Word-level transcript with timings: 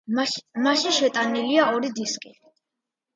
მასში 0.67 0.93
შეტანილია 0.99 1.65
ორი 1.75 1.91
დისკი. 1.99 2.33